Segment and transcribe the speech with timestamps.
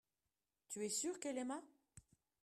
[0.69, 1.59] tu es sûr qu'elle aima.